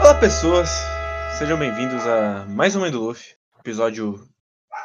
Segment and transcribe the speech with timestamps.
[0.00, 0.70] Olá, pessoas!
[1.38, 4.26] Sejam bem-vindos a mais um Mãe do Luffy, episódio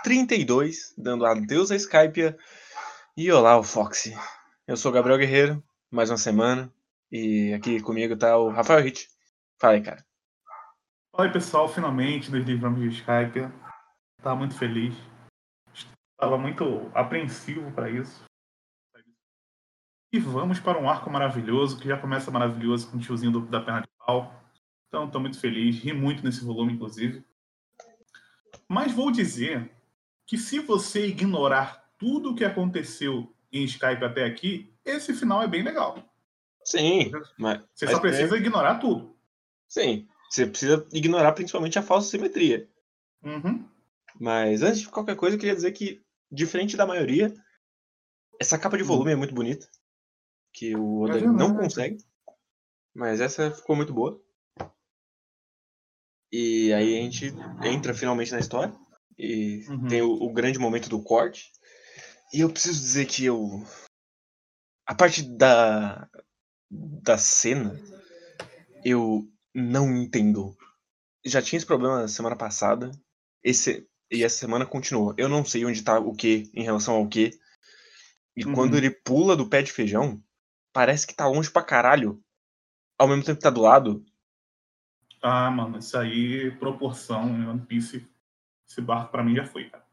[0.03, 2.35] 32, dando adeus a Skype
[3.15, 4.13] e olá, o Foxy.
[4.67, 6.69] Eu sou o Gabriel Guerreiro, mais uma semana,
[7.09, 9.07] e aqui comigo tá o Rafael Hit.
[9.57, 10.05] Fala aí, cara.
[11.13, 13.49] Oi, pessoal, finalmente nos livramos de Skype.
[14.21, 14.93] Tava muito feliz.
[16.11, 18.27] Estava muito apreensivo para isso.
[20.11, 23.59] E vamos para um arco maravilhoso, que já começa maravilhoso com o tiozinho do, da
[23.59, 24.33] perna de pau.
[24.87, 27.25] Então, estou muito feliz, ri muito nesse volume, inclusive.
[28.69, 29.69] Mas vou dizer
[30.25, 35.47] que se você ignorar tudo o que aconteceu em Skype até aqui, esse final é
[35.47, 35.97] bem legal.
[36.63, 37.63] Sim, mas.
[37.73, 39.15] Você só mas precisa é- ignorar tudo.
[39.67, 42.69] Sim, você precisa ignorar principalmente a falsa simetria.
[43.23, 43.67] Uhum.
[44.19, 47.33] Mas antes de qualquer coisa, eu queria dizer que, diferente da maioria,
[48.39, 49.67] essa capa de volume é muito bonita.
[50.57, 51.37] Que o Oda É verdade.
[51.37, 51.97] não consegue.
[52.95, 54.19] Mas essa ficou muito boa.
[56.31, 57.25] E aí a gente
[57.63, 58.73] entra finalmente na história.
[59.17, 59.87] E Uhum.
[59.87, 61.51] tem o, o grande momento do corte.
[62.33, 63.63] E eu preciso dizer que eu.
[64.85, 66.07] A parte da.
[66.69, 67.79] da cena.
[68.83, 70.55] Eu não entendo.
[71.25, 72.91] Já tinha esse problema semana passada.
[73.43, 75.13] Esse, e essa semana continuou.
[75.17, 77.31] Eu não sei onde tá o que em relação ao que.
[78.35, 78.53] E Uhum.
[78.53, 80.21] quando ele pula do pé de feijão,
[80.77, 82.23] parece que tá longe pra caralho.
[82.99, 84.05] Ao mesmo tempo que tá do lado.
[85.19, 88.07] Ah, mano, isso aí, proporção One Piece,
[88.69, 89.83] esse barco pra mim já foi, cara.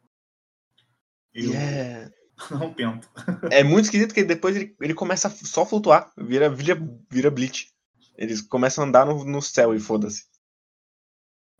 [1.32, 2.12] Eu é.
[2.50, 3.08] não tento.
[3.50, 6.12] É muito esquisito que depois ele, ele começa a só a flutuar.
[6.18, 7.72] Vira, vira, vira Bleach.
[8.14, 10.26] Eles começam a andar no, no céu e foda-se.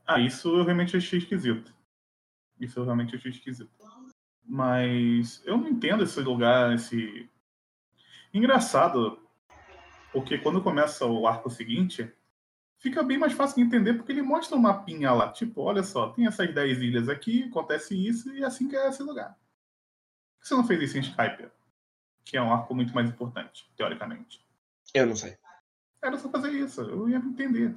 [0.06, 1.74] Ah, isso eu realmente achei esquisito.
[2.60, 3.72] Isso eu realmente achei esquisito.
[4.44, 7.26] Mas eu não entendo esse lugar, esse.
[8.34, 9.16] Engraçado,
[10.12, 12.12] porque quando começa o arco seguinte,
[12.78, 15.30] fica bem mais fácil de entender, porque ele mostra um mapinha lá.
[15.30, 18.88] Tipo, olha só, tem essas 10 ilhas aqui, acontece isso, e é assim que é
[18.88, 19.38] esse lugar.
[20.36, 21.48] Por que você não fez isso em Skype?
[22.24, 24.44] Que é um arco muito mais importante, teoricamente.
[24.92, 25.38] Eu não sei.
[26.02, 27.72] Era só fazer isso, eu ia entender.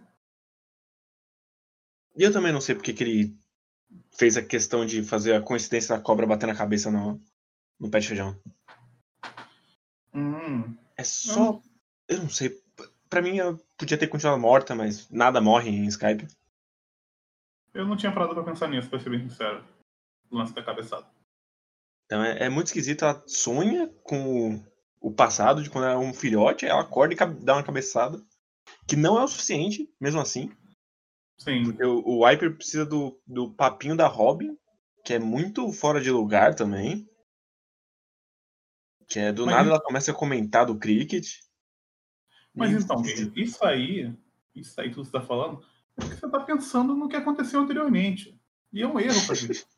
[2.16, 3.38] E eu também não sei porque que ele
[4.17, 7.22] fez a questão de fazer a coincidência da cobra bater na cabeça no,
[7.79, 8.35] no pé de feijão.
[10.13, 11.62] Hum, É só.
[12.07, 12.62] Eu não sei.
[13.09, 16.28] Pra mim, eu podia ter continuado morta, mas nada morre em Skype.
[17.73, 19.63] eu não tinha parado pra pensar nisso, pra ser bem sincero.
[20.29, 21.06] O lance da cabeçada.
[22.06, 23.06] Então é, é muito esquisito.
[23.06, 27.53] Ela sonha com o, o passado de quando era um filhote, ela acorda e dá
[27.56, 28.22] uma cabeçada.
[28.85, 30.51] Que não é o suficiente, mesmo assim.
[31.38, 31.63] Sim.
[31.66, 34.57] Porque o, o Wiper precisa do, do papinho da Robin,
[35.06, 37.07] que é muito fora de lugar também.
[39.07, 41.40] Que é do Mas nada ela começa a comentar do cricket.
[42.53, 43.01] Mas então,
[43.35, 44.13] isso aí,
[44.53, 45.63] isso aí que você tá falando,
[45.95, 48.40] é porque você tá pensando no que aconteceu anteriormente.
[48.73, 49.66] E é um erro fazer isso.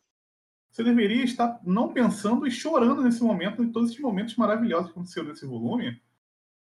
[0.71, 4.91] Você deveria estar não pensando e chorando nesse momento, em todos esses momentos maravilhosos que
[4.91, 5.99] aconteceram nesse volume,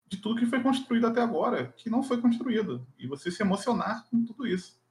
[0.07, 2.87] de tudo que foi construído até agora, que não foi construído.
[2.97, 4.81] E você se emocionar com tudo isso.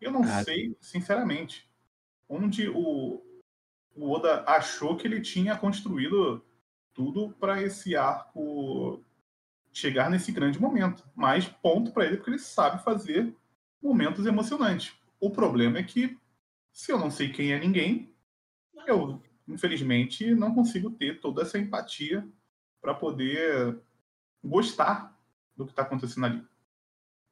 [0.00, 0.42] Eu não Ah.
[0.42, 1.70] sei, sinceramente,
[2.26, 3.22] onde o,
[3.94, 6.42] o Oda achou que ele tinha construído
[6.94, 9.02] tudo para esse arco
[9.72, 11.04] chegar nesse grande momento.
[11.14, 13.34] Mas ponto para ele, porque ele sabe fazer
[13.82, 14.94] momentos emocionantes.
[15.20, 16.16] O problema é que,
[16.72, 18.14] se eu não sei quem é ninguém,
[18.86, 22.26] eu, infelizmente, não consigo ter toda essa empatia
[22.80, 23.78] para poder
[24.42, 25.18] gostar
[25.56, 26.46] do que está acontecendo ali.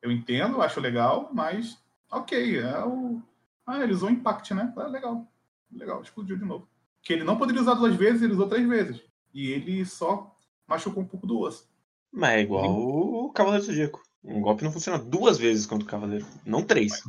[0.00, 1.80] Eu entendo, acho legal, mas
[2.10, 3.22] ok, é o.
[3.66, 4.72] Ah, ele usou Impact, né?
[4.76, 5.30] Ah, legal.
[5.70, 6.68] Legal, explodiu de novo.
[7.02, 9.02] Que ele não poderia usar duas vezes, ele usou três vezes.
[9.32, 11.69] E ele só machucou um pouco do osso.
[12.10, 14.03] Mas é igual o Cavaleiro Zodíaco.
[14.22, 17.03] Um golpe não funciona duas vezes contra o Cavaleiro, não três.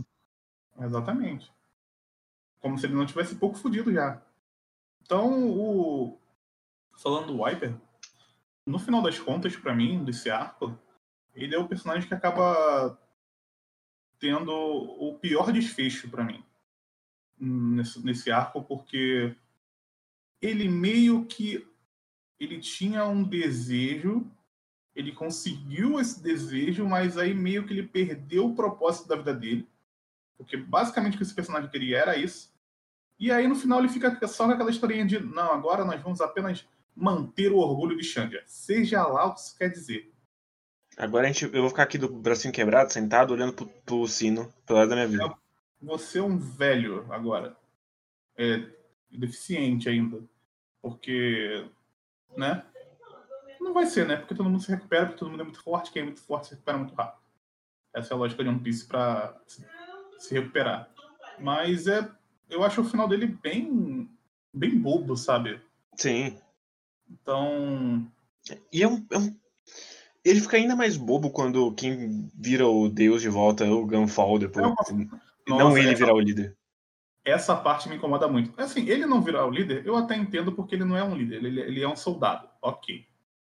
[0.79, 1.51] Exatamente.
[2.59, 4.21] Como se ele não tivesse pouco fudido já.
[5.01, 6.17] Então, o.
[6.97, 7.75] Falando do Wiper,
[8.65, 10.77] no final das contas, pra mim, desse arco,
[11.33, 12.97] ele é o personagem que acaba
[14.19, 16.43] tendo o pior desfecho pra mim
[17.37, 19.35] nesse, nesse arco, porque
[20.41, 21.67] ele meio que
[22.43, 24.25] ele tinha um desejo,
[24.95, 29.67] ele conseguiu esse desejo, mas aí meio que ele perdeu o propósito da vida dele.
[30.37, 32.53] Porque basicamente o que esse personagem queria era isso.
[33.19, 36.21] E aí no final ele fica só com aquela historinha de não, agora nós vamos
[36.21, 38.43] apenas manter o orgulho de Xandia.
[38.45, 40.11] Seja lá o que isso quer dizer.
[40.97, 44.53] Agora a gente, eu vou ficar aqui do bracinho quebrado, sentado, olhando pro, pro sino,
[44.65, 45.37] pelo lado da minha vida.
[45.81, 47.57] Você é um velho agora.
[48.37, 48.63] É
[49.11, 50.23] deficiente ainda.
[50.81, 51.65] Porque,
[52.35, 52.63] né?
[53.59, 54.17] Não vai ser, né?
[54.17, 56.47] Porque todo mundo se recupera, porque todo mundo é muito forte, quem é muito forte
[56.47, 57.21] se recupera muito rápido.
[57.95, 59.39] Essa é a lógica de One Piece pra
[60.17, 60.89] se recuperar.
[61.39, 62.09] Mas é,
[62.49, 64.09] eu acho o final dele bem,
[64.53, 65.61] bem bobo, sabe?
[65.95, 66.37] Sim.
[67.09, 68.07] Então.
[68.71, 69.35] E é um, é um,
[70.23, 74.39] Ele fica ainda mais bobo quando quem vira o Deus de volta é o Gunfall
[74.39, 74.65] depois.
[75.47, 76.55] Não, não ele virar o líder.
[77.25, 78.53] Essa parte me incomoda muito.
[78.59, 81.43] Assim, ele não virar o líder, eu até entendo porque ele não é um líder,
[81.43, 82.49] ele, ele é um soldado.
[82.61, 83.07] Ok.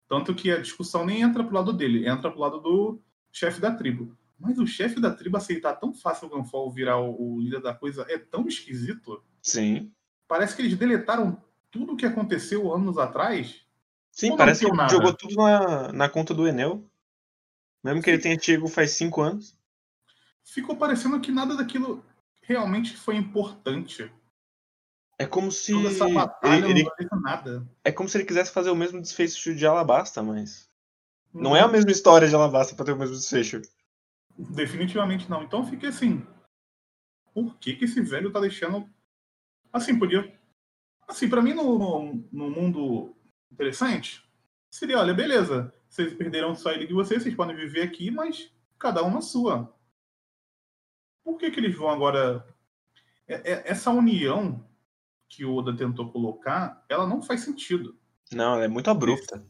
[0.06, 3.00] Tanto que a discussão nem entra pro lado dele, entra pro lado do
[3.32, 4.16] chefe da tribo.
[4.38, 7.72] Mas o chefe da tribo aceitar tão fácil o Gunfall virar o, o, líder da
[7.72, 9.22] coisa é tão esquisito.
[9.40, 9.90] Sim.
[10.28, 13.62] Parece que eles deletaram tudo o que aconteceu anos atrás.
[14.10, 14.92] Sim, parece que nada.
[14.92, 16.84] jogou tudo na, na conta do Enel.
[17.82, 18.12] Mesmo que Sim.
[18.12, 19.56] ele tenha chegado faz cinco anos.
[20.44, 22.04] Ficou parecendo que nada daquilo
[22.46, 24.10] realmente foi importante.
[25.18, 25.72] É como se.
[25.72, 27.08] Toda essa batalha ele, ele...
[27.10, 27.68] não nada.
[27.84, 30.68] É como se ele quisesse fazer o mesmo desfecho de Alabasta, mas.
[31.32, 33.62] Não, não é a mesma história de Alabasta para ter o mesmo desfecho.
[34.36, 35.42] Definitivamente não.
[35.42, 36.26] Então fiquei assim.
[37.32, 38.88] Por que, que esse velho tá deixando.
[39.72, 40.32] Assim, podia.
[41.06, 43.16] Assim, para mim, no, no mundo
[43.50, 44.24] interessante,
[44.70, 49.02] seria: olha, beleza, vocês perderam só ele de vocês, vocês podem viver aqui, mas cada
[49.04, 49.72] um na sua.
[51.24, 52.46] Por que, que eles vão agora.
[53.26, 54.62] É, é, essa união
[55.28, 57.98] que o Oda tentou colocar, ela não faz sentido.
[58.30, 59.44] Não, ela é muito abrupta.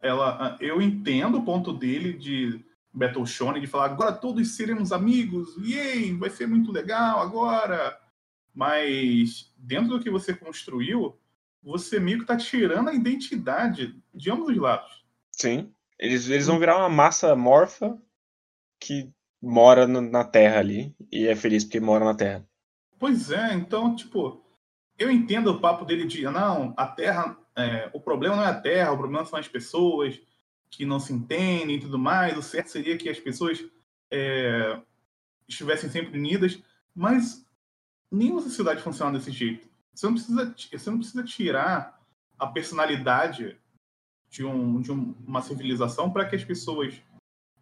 [0.00, 5.56] Ela, eu entendo o ponto dele de Battle Shonen de falar agora todos seremos amigos,
[5.58, 8.00] yay, vai ser muito legal agora.
[8.54, 11.16] Mas dentro do que você construiu,
[11.62, 15.04] você meio que tá tirando a identidade de ambos os lados.
[15.30, 15.72] Sim.
[15.98, 18.00] Eles, eles vão virar uma massa morfa
[18.80, 22.46] que mora na Terra ali e é feliz porque mora na Terra.
[22.98, 24.44] Pois é, então, tipo,
[24.98, 28.60] eu entendo o papo dele de não, a Terra, é, o problema não é a
[28.60, 30.20] Terra, o problema são as pessoas,
[30.70, 32.36] que não se entendem e tudo mais.
[32.36, 33.64] O certo seria que as pessoas
[34.10, 34.78] é,
[35.48, 36.62] estivessem sempre unidas,
[36.94, 37.44] mas
[38.10, 39.68] nenhuma sociedade funciona desse jeito.
[39.92, 42.00] Você não precisa, você não precisa tirar
[42.38, 43.58] a personalidade
[44.30, 47.02] de, um, de um, uma civilização para que as pessoas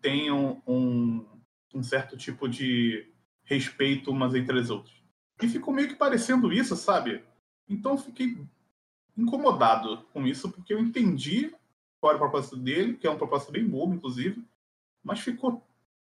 [0.00, 1.24] tenham um,
[1.75, 3.06] um certo tipo de
[3.44, 4.94] respeito umas entre as outras.
[5.43, 7.23] E ficou meio que parecendo isso, sabe?
[7.69, 8.37] Então eu fiquei
[9.17, 11.53] incomodado com isso, porque eu entendi
[12.00, 14.43] qual era o propósito dele, que é um propósito bem bobo, inclusive,
[15.03, 15.67] mas ficou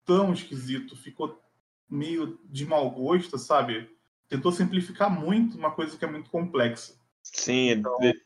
[0.05, 1.41] tão esquisito, ficou
[1.89, 3.89] meio de mau gosto, sabe?
[4.27, 6.99] Tentou simplificar muito uma coisa que é muito complexa.
[7.23, 7.95] Sim, então...
[8.01, 8.21] ele,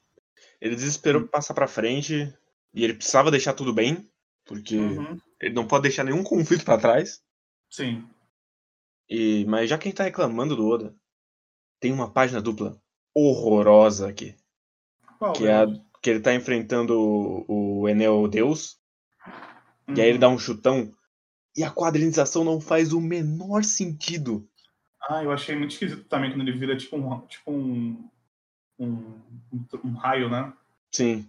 [0.59, 2.33] ele desesperou passar para frente
[2.73, 4.09] e ele precisava deixar tudo bem,
[4.45, 5.19] porque uhum.
[5.39, 7.21] ele não pode deixar nenhum conflito para trás.
[7.69, 8.07] Sim.
[9.09, 10.95] E, mas já quem tá reclamando do Oda,
[11.79, 12.81] tem uma página dupla
[13.13, 14.35] horrorosa aqui.
[15.17, 15.67] Qual que é a,
[16.01, 18.79] que ele tá enfrentando o, o Enel Deus.
[19.87, 19.95] Uhum.
[19.95, 20.91] E aí ele dá um chutão.
[21.55, 24.47] E a quadrinização não faz o menor sentido.
[25.09, 28.09] Ah, eu achei muito esquisito também quando ele vira tipo um, tipo um,
[28.79, 29.19] um,
[29.51, 30.51] um, um raio, né?
[30.91, 31.27] Sim.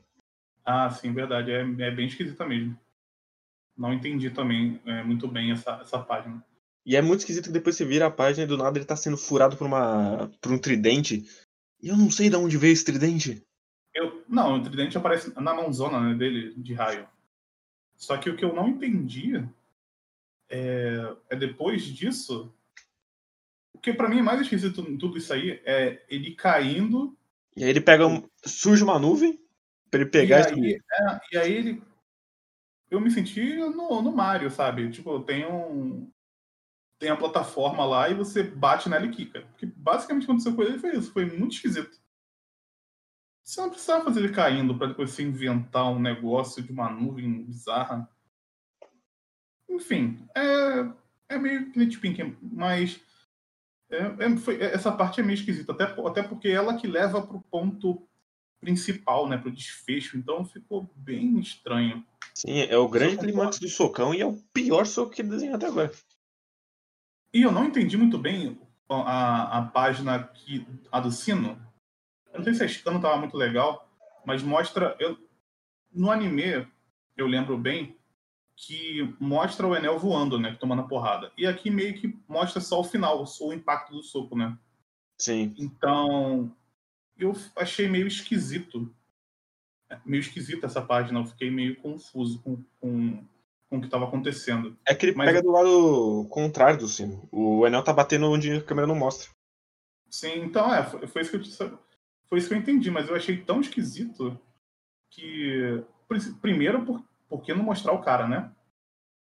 [0.64, 1.50] Ah, sim, verdade.
[1.50, 2.78] É, é bem esquisito mesmo.
[3.76, 6.44] Não entendi também é, muito bem essa, essa página.
[6.84, 8.96] E é muito esquisito que depois você vira a página e do nada ele tá
[8.96, 11.24] sendo furado por, uma, por um tridente.
[11.80, 13.42] E eu não sei de onde veio esse tridente.
[13.94, 17.06] Eu, não, o tridente aparece na mãozona né, dele, de raio.
[17.96, 19.44] Só que o que eu não entendi
[20.48, 22.52] é, é depois disso.
[23.72, 27.16] O que para mim é mais esquisito em tudo isso aí é ele caindo.
[27.56, 28.06] E aí ele pega.
[28.06, 29.40] Um, surge uma nuvem
[29.90, 31.82] pra ele pegar e aí, é, e aí ele.
[32.92, 34.90] Eu me senti no, no Mario, sabe?
[34.90, 36.12] Tipo, tem um.
[36.98, 39.40] Tem a plataforma lá e você bate nela e quica.
[39.46, 41.10] Porque basicamente aconteceu com ele foi isso.
[41.10, 41.98] Foi muito esquisito.
[43.42, 47.44] Você não precisava fazer ele caindo para depois você inventar um negócio de uma nuvem
[47.44, 48.06] bizarra.
[49.70, 53.00] Enfim, é, é meio nitpicking, mas
[53.90, 57.26] é, é, foi, essa parte é meio esquisita, até, até porque é ela que leva
[57.26, 58.06] para o ponto
[58.62, 62.06] principal, né, para o desfecho, então ficou bem estranho.
[62.32, 65.56] Sim, é o grande clímax do socão e é o pior soco que ele desenhou
[65.56, 65.92] até agora.
[67.34, 71.60] E eu não entendi muito bem a, a página que, a do sino,
[72.32, 73.90] eu não sei se a Chicano tava muito legal,
[74.24, 74.96] mas mostra.
[74.98, 75.18] Eu,
[75.92, 76.66] no anime,
[77.16, 77.96] eu lembro bem
[78.56, 80.56] que mostra o Enel voando, né?
[80.58, 81.32] Tomando a porrada.
[81.36, 84.56] E aqui meio que mostra só o final, o impacto do soco, né?
[85.18, 85.54] Sim.
[85.58, 86.54] Então,
[87.22, 88.92] eu achei meio esquisito.
[90.04, 91.20] Meio esquisita essa página.
[91.20, 93.24] Eu fiquei meio confuso com, com,
[93.68, 94.76] com o que estava acontecendo.
[94.86, 95.26] É que ele Mas...
[95.26, 97.28] pega do lado contrário do sino.
[97.30, 99.30] O Enel tá batendo onde a câmera não mostra.
[100.10, 101.78] Sim, então é, foi, foi isso que eu
[102.28, 104.38] foi isso que eu entendi, mas eu achei tão esquisito
[105.10, 105.84] que
[106.40, 108.52] Primeiro, por, por que não mostrar o cara, né?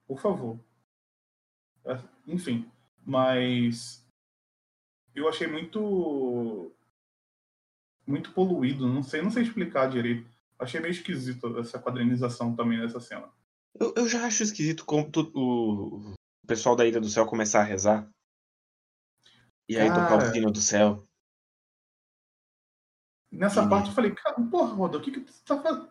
[0.07, 0.59] Por favor.
[1.87, 2.71] É, enfim.
[3.05, 4.07] Mas
[5.15, 6.73] eu achei muito
[8.07, 10.29] muito poluído, não sei, não sei explicar direito.
[10.59, 13.29] Achei meio esquisito essa quadrinização também nessa cena.
[13.79, 16.15] Eu, eu já acho esquisito como tu, o,
[16.47, 18.09] pessoal da Ilha do Céu começar a rezar.
[19.69, 21.07] E aí tocar o sino do céu.
[23.33, 23.69] Nessa e...
[23.69, 25.89] parte eu falei, cara, porra, Roda, o que, que você tá fazendo?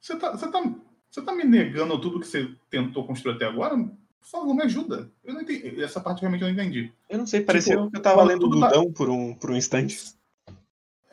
[0.00, 0.74] Você tá, você, tá,
[1.10, 3.76] você tá me negando tudo que você tentou construir até agora?
[3.76, 5.10] Por favor, me ajuda.
[5.24, 5.82] Eu não entendi.
[5.82, 6.92] Essa parte realmente eu não entendi.
[7.08, 8.92] Eu não sei, pareceu tipo, que eu tava lendo o Dudão tá...
[8.92, 10.15] por, um, por um instante.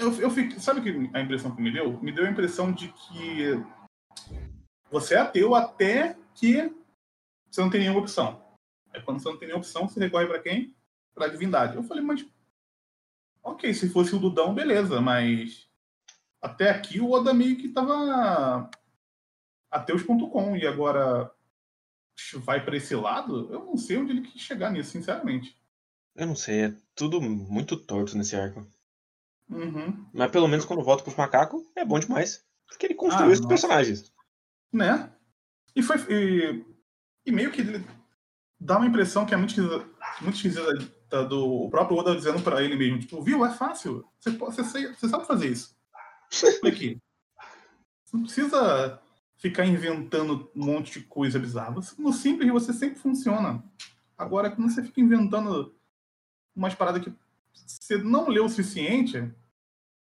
[0.03, 1.97] Eu, eu sabe que a impressão que me deu?
[2.01, 3.63] Me deu a impressão de que
[4.91, 6.71] você é ateu até que
[7.49, 8.43] você não tem nenhuma opção.
[8.93, 10.75] Aí quando você não tem nenhuma opção, você recorre para quem?
[11.15, 11.75] Para a divindade.
[11.75, 12.25] Eu falei, mas
[13.41, 15.67] ok, se fosse o Dudão, beleza, mas
[16.41, 18.69] até aqui o Oda meio que tava
[19.71, 21.31] ateus.com e agora
[22.35, 25.57] vai para esse lado, eu não sei onde ele quis chegar nisso, sinceramente.
[26.15, 28.65] Eu não sei, é tudo muito torto nesse arco.
[29.49, 30.05] Uhum.
[30.13, 32.43] Mas pelo menos quando volta pros macacos, é bom demais.
[32.67, 34.11] Porque ele construiu ah, esses personagens.
[34.71, 35.11] Né?
[35.75, 35.97] E foi.
[36.09, 36.65] E,
[37.25, 37.85] e, meio que ele
[38.59, 39.89] dá uma impressão que é muito esquisita,
[40.21, 44.05] muito esquisita do próprio Oda dizendo para ele mesmo, tipo, viu, é fácil.
[44.19, 45.75] Você, você, você sabe fazer isso.
[46.65, 46.99] Aqui.
[48.05, 49.01] Você não precisa
[49.37, 51.75] ficar inventando um monte de coisa bizarra.
[51.97, 53.63] No simples você sempre funciona.
[54.17, 55.75] Agora, quando você fica inventando
[56.55, 57.11] umas paradas que
[57.53, 59.31] você não leu o suficiente,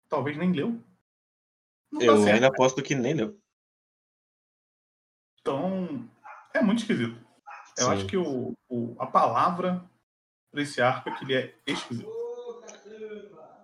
[0.07, 0.81] talvez nem leu.
[1.91, 3.37] Não Eu ainda aposto que nem leu.
[5.41, 6.09] Então,
[6.53, 7.17] é muito esquisito.
[7.77, 7.91] Eu Sim.
[7.91, 9.83] acho que o, o, a palavra
[10.51, 12.09] para esse arco é que ele é esquisito.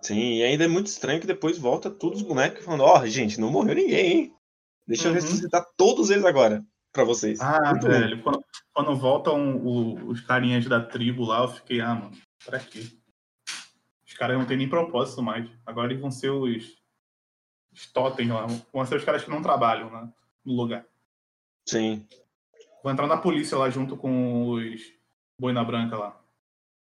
[0.02, 3.06] Sim, e ainda é muito estranho que depois volta todos os bonecos falando, ó, oh,
[3.06, 4.34] gente, não morreu ninguém, hein?
[4.86, 5.14] Deixa uhum.
[5.14, 7.40] eu ressuscitar todos eles agora para vocês.
[7.40, 12.16] Ah, muito velho, quando, quando, voltam os carinhas da tribo lá, eu fiquei, ah, mano,
[12.44, 12.86] pra quê?
[14.18, 15.48] Os caras não têm nem propósito mais.
[15.64, 16.76] Agora eles vão ser os,
[17.72, 20.12] os totens lá, vão ser os caras que não trabalham né,
[20.44, 20.84] no lugar.
[21.64, 22.04] Sim.
[22.82, 24.92] Vou entrar na polícia lá junto com os
[25.40, 26.20] boina branca lá.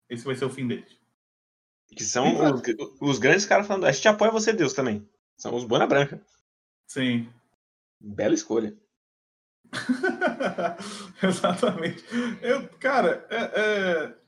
[0.10, 0.98] Esse vai ser o fim deles.
[1.96, 2.26] Que são
[2.56, 2.62] os,
[3.00, 5.08] os, grandes caras falando, a gente apoia você, Deus, também.
[5.38, 6.20] São os boina branca.
[6.88, 7.32] Sim.
[8.00, 8.76] Bela escolha.
[11.22, 12.04] Exatamente.
[12.42, 14.21] Eu, cara, é, é...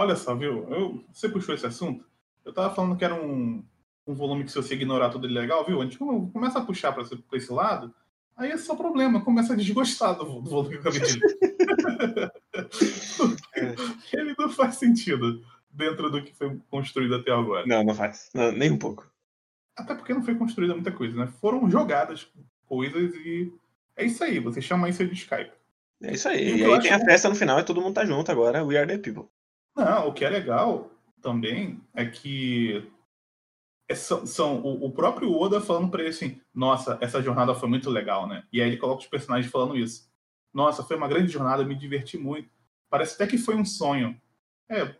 [0.00, 0.66] olha só, viu?
[0.70, 2.04] Eu, você puxou esse assunto.
[2.44, 3.64] Eu tava falando que era um,
[4.06, 5.80] um volume que se você ignorar tudo é legal, viu?
[5.80, 7.04] A gente começa a puxar para
[7.34, 7.94] esse lado,
[8.36, 11.20] aí é só problema, começa a desgostar do, do volume que eu acabei de
[14.12, 17.66] Ele não faz sentido dentro do que foi construído até agora.
[17.66, 18.30] Não, não faz.
[18.34, 19.06] Não, nem um pouco.
[19.76, 21.26] Até porque não foi construída muita coisa, né?
[21.40, 22.26] Foram jogadas
[22.66, 23.52] coisas e
[23.96, 24.40] é isso aí.
[24.40, 25.52] Você chama isso de Skype.
[26.02, 26.52] É isso aí.
[26.52, 28.64] E, e aí tem a festa no final e todo mundo tá junto agora.
[28.64, 29.28] We are the people.
[29.76, 32.90] Não, o que é legal também é que
[33.88, 37.68] é, são, são o, o, próprio Oda falando para ele assim: Nossa, essa jornada foi
[37.68, 38.44] muito legal, né?
[38.52, 40.08] E aí ele coloca os personagens falando isso.
[40.52, 42.48] Nossa, foi uma grande jornada, me diverti muito.
[42.88, 44.20] Parece até que foi um sonho.
[44.68, 44.94] É,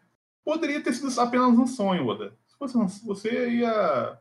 [0.44, 2.36] poderia ter sido apenas um sonho, Oda.
[2.46, 4.18] Se fosse um, você ia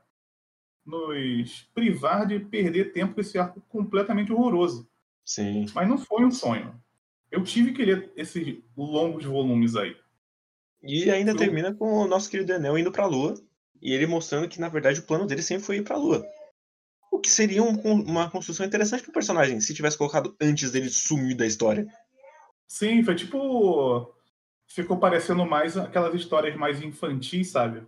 [0.85, 4.89] nos privar de perder tempo com esse arco completamente horroroso.
[5.25, 5.65] Sim.
[5.73, 6.79] Mas não foi um sonho.
[7.31, 9.95] Eu tive que ler esses longos volumes aí.
[10.81, 13.35] E ainda termina com o nosso querido Enel indo pra Lua.
[13.81, 16.25] E ele mostrando que, na verdade, o plano dele sempre foi ir pra Lua.
[17.11, 21.35] O que seria um, uma construção interessante pro personagem, se tivesse colocado antes dele sumir
[21.35, 21.87] da história.
[22.67, 24.13] Sim, foi tipo.
[24.67, 27.87] Ficou parecendo mais aquelas histórias mais infantis, sabe?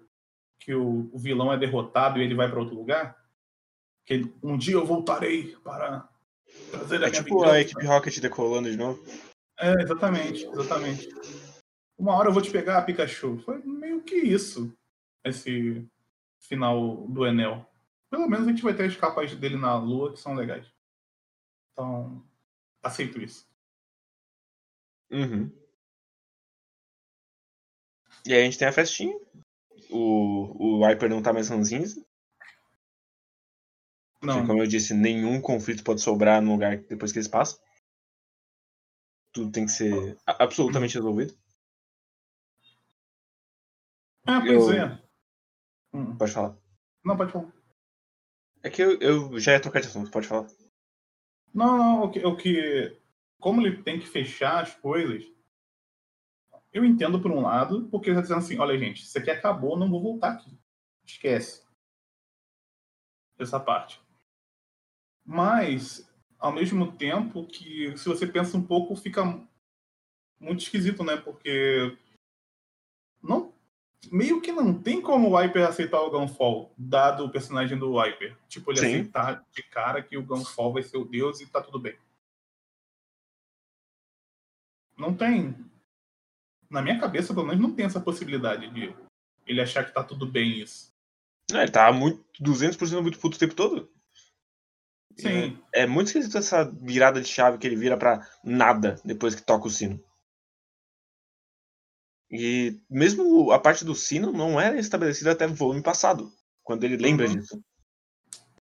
[0.61, 3.17] que o, o vilão é derrotado e ele vai para outro lugar?
[4.05, 6.07] Que um dia eu voltarei para
[6.69, 7.53] trazer a é tipo vingança.
[7.53, 9.03] a equipe Rocket decolando de novo.
[9.59, 11.09] É, exatamente, exatamente.
[12.01, 13.37] Uma hora eu vou te pegar, Pikachu.
[13.45, 14.75] Foi meio que isso,
[15.23, 15.87] esse
[16.39, 17.65] final do Enel.
[18.09, 20.65] Pelo menos a gente vai ter as capas dele na Lua que são legais.
[21.71, 22.25] Então,
[22.81, 23.47] aceito isso.
[25.11, 25.51] Uhum.
[28.25, 29.15] E aí a gente tem a festinha
[29.91, 32.03] o, o Viper não tá mais ranzinza.
[34.21, 34.35] Não.
[34.35, 37.59] Porque, como eu disse, nenhum conflito pode sobrar no lugar depois que eles passam.
[39.33, 41.37] Tudo tem que ser absolutamente resolvido.
[44.25, 44.73] Ah, pois eu...
[44.73, 45.03] é.
[45.93, 46.17] Hum.
[46.17, 46.57] Pode falar.
[47.03, 47.51] Não, pode falar.
[48.63, 50.47] É que eu, eu já ia trocar de assunto, pode falar.
[51.53, 52.97] Não, não, o que, o que.
[53.39, 55.25] Como ele tem que fechar as coisas,
[56.71, 59.77] eu entendo por um lado, porque ele está dizendo assim: olha, gente, isso aqui acabou,
[59.77, 60.57] não vou voltar aqui.
[61.05, 61.65] Esquece.
[63.37, 63.99] Essa parte.
[65.25, 69.23] Mas, ao mesmo tempo que, se você pensa um pouco, fica
[70.39, 71.17] muito esquisito, né?
[71.17, 71.97] Porque
[73.21, 73.50] não
[74.09, 78.37] meio que não tem como o Viper aceitar o Gunfall, dado o personagem do Viper.
[78.47, 78.85] Tipo, ele Sim.
[78.85, 81.95] aceitar de cara que o Gunfall vai ser o deus e tá tudo bem.
[84.97, 85.55] Não tem.
[86.69, 88.95] Na minha cabeça, pelo menos, não tem essa possibilidade de
[89.45, 90.91] ele achar que tá tudo bem isso.
[91.51, 93.91] É, ele tá muito, 200% muito puto o tempo todo.
[95.17, 95.59] Sim.
[95.73, 99.43] É, é muito esquisito essa virada de chave que ele vira pra nada depois que
[99.43, 100.01] toca o sino.
[102.31, 106.31] E mesmo a parte do sino não era estabelecida até o volume passado,
[106.63, 107.35] quando ele lembra uhum.
[107.35, 107.61] disso.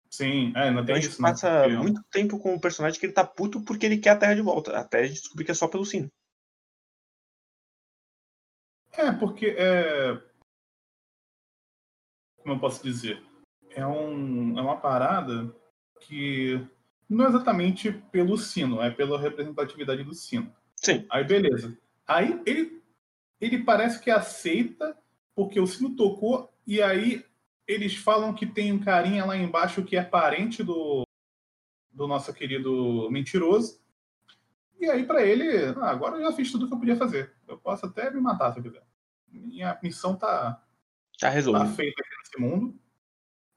[0.09, 1.07] Sim, é, não tem então, isso.
[1.07, 1.77] A gente passa né?
[1.77, 4.41] muito tempo com o personagem que ele tá puto porque ele quer a Terra de
[4.41, 6.11] volta, até a gente descobrir que é só pelo sino.
[8.91, 10.21] É, porque é...
[12.37, 13.23] Como eu posso dizer?
[13.71, 15.55] É, um, é uma parada
[16.01, 16.61] que
[17.09, 20.53] não é exatamente pelo sino, é pela representatividade do sino.
[20.75, 21.07] Sim.
[21.09, 21.75] Aí, beleza.
[22.05, 22.82] Aí ele
[23.43, 24.97] ele parece que aceita
[25.35, 27.25] porque o sino tocou e aí
[27.67, 31.05] eles falam que tem um carinha lá embaixo que é parente do,
[31.91, 33.81] do nosso querido mentiroso.
[34.79, 35.47] E aí para ele,
[35.77, 37.33] ah, agora eu já fiz tudo que eu podia fazer.
[37.45, 38.83] Eu posso até me matar se eu quiser.
[39.27, 40.63] Minha missão tá
[41.19, 41.65] tá resolvida.
[41.65, 42.79] Tá feita aqui nesse mundo.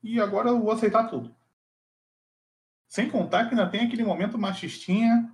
[0.03, 1.35] E agora eu vou aceitar tudo.
[2.89, 5.33] Sem contar que ainda tem aquele momento machistinha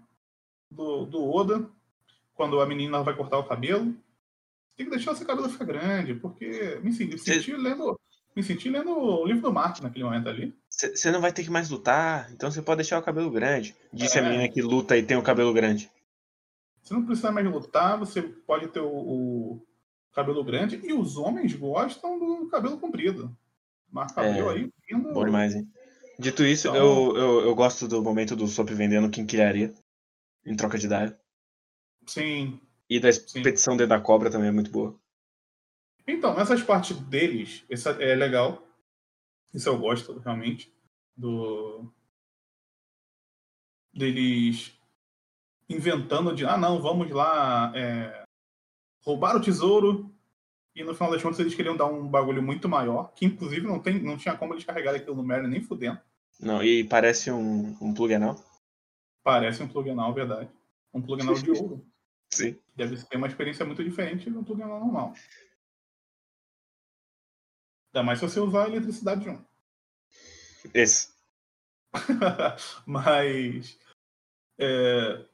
[0.71, 1.71] do, do Oda,
[2.35, 3.94] quando a menina vai cortar o cabelo
[4.76, 7.99] tem que deixar esse cabelo ficar grande, porque me senti, me senti lendo.
[8.35, 10.57] Me senti lendo o livro do Martin naquele momento ali.
[10.71, 13.76] Você não vai ter que mais lutar, então você pode deixar o cabelo grande.
[13.93, 14.23] Disse é.
[14.23, 15.91] a menina que luta e tem o cabelo grande.
[16.83, 19.67] Você não precisa mais lutar, você pode ter o, o
[20.14, 20.81] cabelo grande.
[20.83, 23.37] E os homens gostam do cabelo comprido.
[23.91, 25.12] Marca cabelo é, aí, lindo.
[25.12, 25.71] Bom demais, hein?
[26.19, 26.76] Dito isso, então...
[26.76, 29.75] eu, eu, eu gosto do momento do Sop vendendo quinquilharia
[30.45, 31.14] em troca de Daio.
[32.07, 32.61] Sim,
[32.97, 34.95] e da expedição dentro da cobra também é muito boa.
[36.07, 38.63] Então, essas partes deles, essa é legal.
[39.55, 40.71] Isso eu gosto realmente.
[41.17, 41.91] Do.
[43.95, 44.78] Deles
[45.69, 48.25] inventando de ah não, vamos lá é...
[49.05, 50.11] roubar o tesouro.
[50.75, 53.78] E no final das contas eles queriam dar um bagulho muito maior, que inclusive não,
[53.78, 56.00] tem, não tinha como eles carregarem aquilo no Merlin nem fudendo.
[56.41, 58.43] Não, e parece um, um plug anal.
[59.23, 60.50] Parece um plug anal, verdade.
[60.93, 61.92] Um plug anal de ouro.
[62.32, 62.58] Sim.
[62.75, 65.12] Deve ser uma experiência muito diferente do plugin normal.
[67.95, 69.45] Ainda mais se você usar a eletricidade junto.
[70.73, 71.12] Esse.
[72.86, 73.78] Mas.
[74.58, 75.26] É,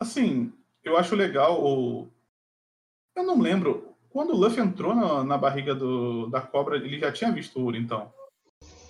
[0.00, 1.62] assim, eu acho legal.
[1.62, 2.10] O,
[3.14, 3.94] eu não lembro.
[4.08, 7.64] Quando o Luffy entrou na, na barriga do, da cobra, ele já tinha visto o
[7.64, 8.10] ouro, então.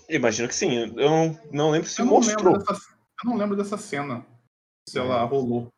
[0.08, 0.72] Imagino que sim.
[0.96, 2.52] Eu não, não lembro se eu mostrou.
[2.52, 4.24] Não dessa, eu não lembro dessa cena.
[4.88, 5.68] Se ela rolou.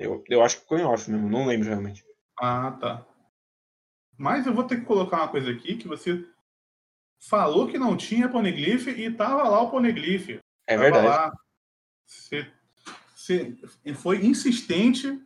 [0.00, 2.02] Eu, eu acho que ficou em off mesmo, não lembro realmente.
[2.40, 3.06] Ah, tá.
[4.16, 6.26] Mas eu vou ter que colocar uma coisa aqui que você
[7.18, 10.40] falou que não tinha poneglyph e tava lá o poneglyph.
[10.66, 11.06] É tava verdade.
[11.06, 11.32] Lá.
[12.06, 12.48] Você,
[13.14, 13.56] você
[13.94, 15.20] foi insistente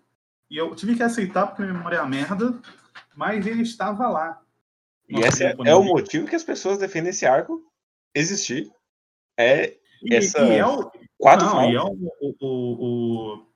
[0.50, 2.60] e eu tive que aceitar porque minha memória é a merda,
[3.14, 4.42] mas ele estava lá.
[5.08, 7.62] E esse é, é, o motivo que as pessoas defendem esse arco
[8.12, 8.68] existir.
[9.36, 13.53] É e, essa e é o, quatro não, é o, o, o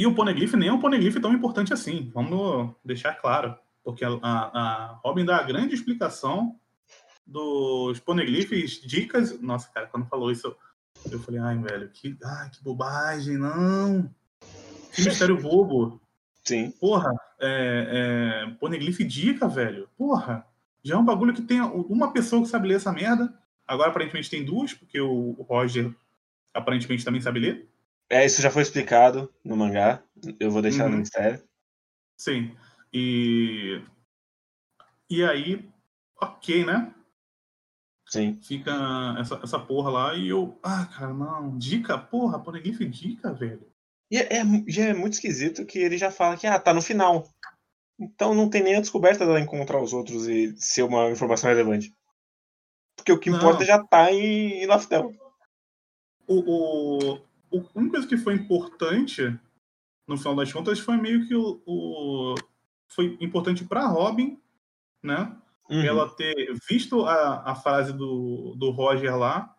[0.00, 3.54] e o Poneglyph nem é um Poneglyph tão importante assim, vamos deixar claro.
[3.84, 6.58] Porque a, a Robin dá a grande explicação
[7.26, 9.38] dos Poneglyphs, dicas.
[9.42, 10.56] Nossa, cara, quando falou isso,
[11.12, 14.10] eu falei, ai, velho, que, ai, que bobagem, não.
[14.90, 16.00] Que mistério bobo.
[16.42, 16.70] Sim.
[16.80, 19.86] Porra, é, é, Poneglyph dica, velho.
[19.98, 20.46] Porra,
[20.82, 23.34] já é um bagulho que tem uma pessoa que sabe ler essa merda.
[23.66, 25.94] Agora, aparentemente, tem duas, porque o Roger
[26.54, 27.68] aparentemente também sabe ler.
[28.10, 30.02] É, isso já foi explicado no mangá.
[30.40, 30.90] Eu vou deixar uhum.
[30.90, 31.42] no mistério.
[32.18, 32.54] Sim.
[32.92, 33.80] E.
[35.08, 35.68] E aí,
[36.20, 36.92] ok, né?
[38.08, 38.40] Sim.
[38.42, 38.72] Fica
[39.18, 40.58] essa, essa porra lá e eu.
[40.62, 41.56] Ah, cara, não.
[41.56, 43.64] Dica, porra, Poneglyph dica, velho.
[44.10, 47.28] E é, é, é muito esquisito que ele já fala que, ah, tá no final.
[47.98, 51.94] Então não tem nem a descoberta dela encontrar os outros e ser uma informação relevante.
[52.96, 53.38] Porque o que não.
[53.38, 55.14] importa já tá em, em Laftel.
[56.26, 57.20] O, o,
[57.52, 59.22] a única coisa que foi importante,
[60.06, 61.62] no final das contas, foi meio que o.
[61.66, 62.34] o
[62.88, 64.40] foi importante para Robin,
[65.02, 65.36] né?
[65.68, 65.82] Uhum.
[65.82, 66.34] Ela ter
[66.68, 69.56] visto a, a frase do, do Roger lá,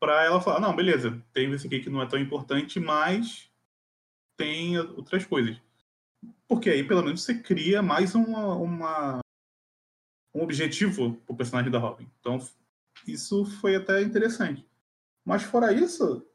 [0.00, 3.50] para ela falar: não, beleza, tem esse aqui que não é tão importante, mas
[4.36, 5.60] tem outras coisas.
[6.48, 9.20] Porque aí, pelo menos, você cria mais uma, uma
[10.34, 12.10] um objetivo para o personagem da Robin.
[12.20, 12.38] Então,
[13.06, 14.66] isso foi até interessante.
[15.24, 16.26] Mas fora isso,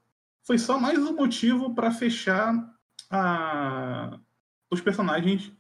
[0.48, 2.56] foi só mais um motivo para fechar
[3.12, 4.18] a...
[4.72, 5.52] os personagens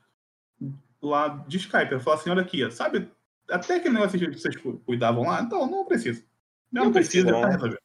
[1.02, 1.91] lá de Skype.
[1.91, 3.12] Eu falar assim, olha aqui, sabe?
[3.50, 6.23] Até aquele negócio que vocês cuidavam lá, então não precisa.
[6.71, 7.82] Não, não precisa, precisa tá resolvido.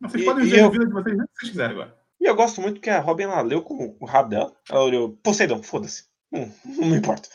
[0.00, 0.66] Vocês e, podem viver eu...
[0.66, 1.98] a vida de vocês se vocês quiserem agora.
[2.18, 4.56] E eu gosto muito que a Robin ela leu com o rabo dela.
[4.70, 6.06] Ela olhou, Poseidon, foda-se.
[6.32, 7.28] Hum, não importa.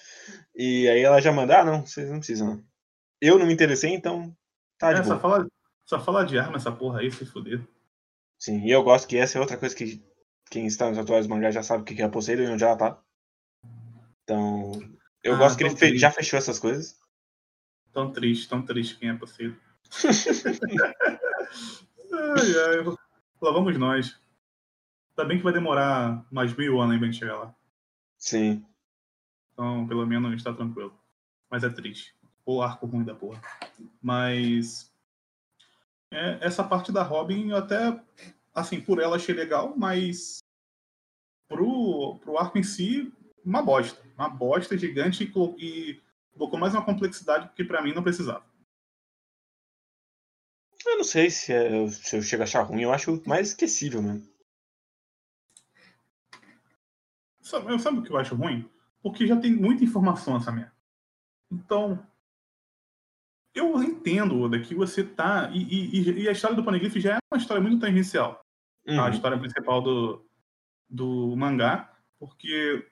[0.56, 2.48] E aí ela já manda, ah, não, vocês não precisam.
[2.48, 2.64] Não.
[3.22, 4.36] Eu não me interessei, então
[4.80, 5.16] tá de é, boa.
[5.16, 5.48] Só fala,
[5.86, 7.62] só fala de arma essa porra aí, se fuder.
[8.42, 10.04] Sim, e eu gosto que essa é outra coisa que
[10.50, 13.00] quem está nos atuais mangás já sabe o que é Poseidon e onde ela tá.
[14.24, 14.72] Então,
[15.24, 17.00] eu ah, gosto que ele já fechou essas coisas.
[17.94, 19.56] Tão triste, tão triste quem é Poseidon.
[22.12, 22.84] ai, ai,
[23.40, 24.20] lá vamos nós.
[25.16, 27.56] Tá bem que vai demorar mais mil anos aí pra gente chegar lá.
[28.18, 28.66] Sim.
[29.54, 31.00] Então, pelo menos está tranquilo.
[31.48, 32.16] Mas é triste.
[32.44, 33.40] O arco ruim da porra.
[34.02, 34.91] Mas.
[36.12, 38.00] É, essa parte da Robin, eu até.
[38.54, 40.40] Assim, por ela achei legal, mas.
[41.48, 43.12] Pro, pro arco em si,
[43.44, 44.02] uma bosta.
[44.18, 45.32] Uma bosta gigante e,
[45.66, 46.02] e
[46.34, 48.46] colocou mais uma complexidade que para mim não precisava.
[50.86, 54.02] Eu não sei se, é, se eu chego a achar ruim, eu acho mais esquecível
[54.02, 54.30] mesmo.
[57.42, 58.70] Sabe, sabe o que eu acho ruim?
[59.02, 60.74] Porque já tem muita informação essa merda.
[61.52, 62.06] Então,
[63.54, 65.50] eu entendo, Oda, que você tá.
[65.54, 68.42] E, e, e, a história do Poneglyph já é uma história muito tangencial.
[68.88, 69.02] Uhum.
[69.02, 70.26] A história principal do,
[70.90, 71.92] do mangá.
[72.20, 72.88] Porque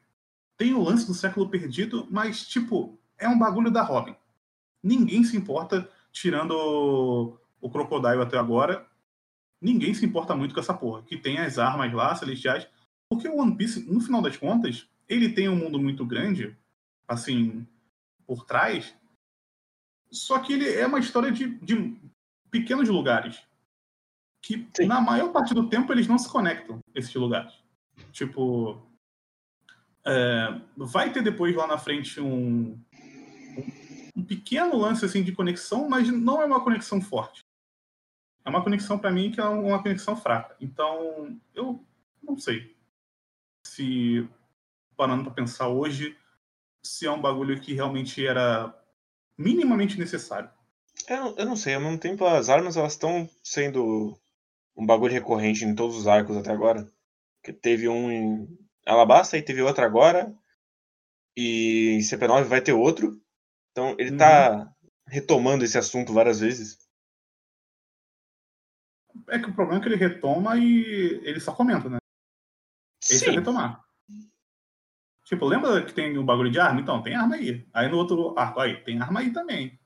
[0.58, 4.16] tem o lance do século perdido, mas, tipo, é um bagulho da Robin.
[4.84, 8.86] Ninguém se importa, tirando o, o Crocodile até agora.
[9.62, 11.04] Ninguém se importa muito com essa porra.
[11.04, 12.68] Que tem as armas lá, celestiais.
[13.10, 16.56] Porque o One Piece, no final das contas, ele tem um mundo muito grande,
[17.08, 17.66] assim,
[18.28, 18.96] por trás,
[20.12, 22.00] só que ele é uma história de, de
[22.50, 23.42] pequenos lugares.
[24.42, 24.86] Que Sim.
[24.86, 27.54] na maior parte do tempo eles não se conectam, esses lugares.
[28.12, 28.86] Tipo.
[30.06, 32.82] É, vai ter depois lá na frente um,
[34.16, 37.42] um pequeno lance assim de conexão, mas não é uma conexão forte.
[38.46, 40.56] É uma conexão para mim que é uma conexão fraca.
[40.60, 41.84] Então, eu
[42.24, 42.76] não sei
[43.66, 44.28] se
[44.96, 46.18] parando para pensar hoje,
[46.84, 48.74] se é um bagulho que realmente era
[49.40, 50.50] minimamente necessário.
[51.08, 54.20] Eu, eu não sei, ao mesmo tempo as armas elas estão sendo
[54.76, 56.92] um bagulho recorrente em todos os arcos até agora.
[57.42, 60.36] Que teve um em Alabasta e teve outro agora.
[61.38, 63.20] E em CP9 vai ter outro.
[63.72, 64.66] Então ele tá uhum.
[64.66, 64.76] tá
[65.08, 66.78] retomando esse assunto várias vezes.
[69.30, 71.98] É que o problema é que ele retoma e ele só comenta, né?
[73.02, 73.30] Esse Sim.
[73.30, 73.84] é retomar.
[75.30, 76.82] Tipo, lembra que tem o um bagulho de arma?
[76.82, 77.64] Então, tem arma aí.
[77.72, 79.80] Aí no outro arco, aí, tem arma aí também.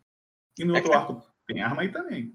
[0.57, 0.95] E no é outro que...
[0.95, 2.33] arco, tem arma aí também.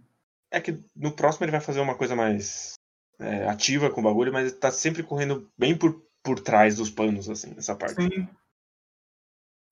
[0.50, 2.74] É que no próximo ele vai fazer uma coisa mais
[3.18, 7.30] é, ativa com o bagulho, mas tá sempre correndo bem por, por trás dos panos,
[7.30, 7.94] assim, essa parte.
[7.94, 8.28] Sim.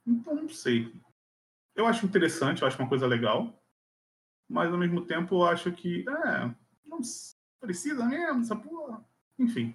[0.06, 0.90] Então, não sei.
[1.74, 3.52] Eu acho interessante, eu acho uma coisa legal.
[4.48, 6.54] Mas ao mesmo tempo eu acho que, é,
[6.86, 7.00] não
[7.60, 9.04] precisa mesmo, essa porra.
[9.38, 9.74] Enfim.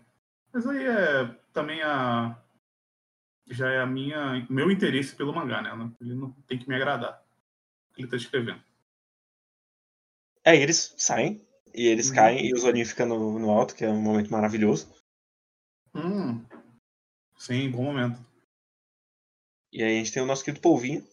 [0.52, 2.42] Mas aí é também a
[3.52, 5.72] já é a minha meu interesse pelo mangá, né?
[6.00, 7.24] Ele não tem que me agradar.
[7.98, 8.64] Ele tá escrevendo.
[10.44, 12.16] É, eles saem e eles uhum.
[12.16, 14.90] caem e os olhinhos ficam no, no, alto, que é um momento maravilhoso.
[15.94, 16.44] Hum.
[17.38, 18.20] Sim, bom momento.
[19.72, 21.06] E aí a gente tem o nosso querido polvinho.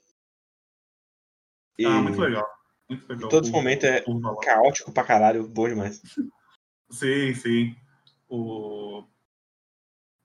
[1.77, 1.85] E...
[1.85, 2.47] Ah, muito legal.
[2.89, 3.29] Muito legal.
[3.29, 4.03] E todo esse momento é
[4.43, 6.01] caótico pra caralho, bom demais.
[6.91, 7.77] sim, sim.
[8.29, 9.05] O...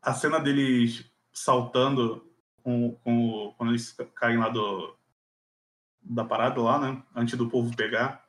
[0.01, 2.25] A cena deles saltando
[2.61, 4.95] com, com, quando eles caem lá do,
[6.01, 7.03] da parada lá, né?
[7.15, 8.23] Antes do povo pegar.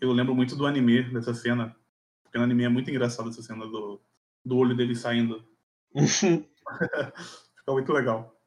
[0.00, 1.74] Eu lembro muito do anime dessa cena.
[2.22, 4.00] Porque no anime é muito engraçado essa cena do,
[4.44, 5.44] do olho dele saindo.
[5.94, 8.38] Fica muito legal.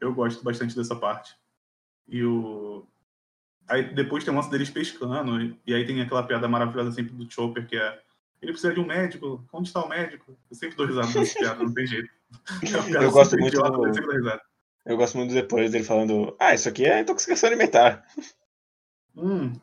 [0.00, 1.36] Eu gosto bastante dessa parte.
[2.06, 2.86] E o.
[3.68, 7.30] Aí depois tem o lance deles pescando, e aí tem aquela piada maravilhosa sempre do
[7.30, 8.02] Chopper, que é
[8.40, 9.44] ele precisa de um médico.
[9.52, 10.36] Onde está o médico?
[10.50, 12.08] Eu sempre dou risada nessa piada, não tem jeito.
[12.94, 14.40] É eu gosto muito idiota, do...
[14.84, 18.06] Eu gosto muito depois dele falando, ah, isso aqui é intoxicação alimentar.
[19.16, 19.54] Hum.